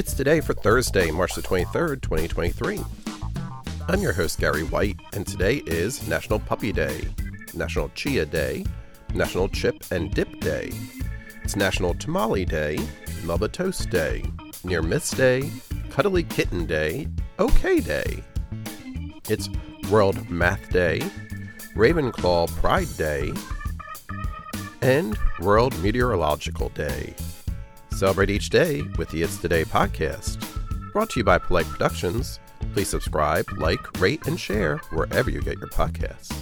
[0.00, 2.80] It's today for Thursday, March the 23rd, 2023.
[3.86, 7.02] I'm your host, Gary White, and today is National Puppy Day,
[7.52, 8.64] National Chia Day,
[9.12, 10.72] National Chip and Dip Day.
[11.42, 12.78] It's National Tamale Day,
[13.24, 14.24] Melba Toast Day,
[14.64, 15.50] Near Miss Day,
[15.90, 17.06] Cuddly Kitten Day,
[17.38, 18.24] OK Day.
[19.28, 19.50] It's
[19.90, 21.00] World Math Day,
[21.74, 23.34] Ravenclaw Pride Day,
[24.80, 27.14] and World Meteorological Day.
[27.92, 30.42] Celebrate each day with the It's Today podcast.
[30.92, 32.40] Brought to you by Polite Productions.
[32.72, 36.34] Please subscribe, like, rate, and share wherever you get your podcasts.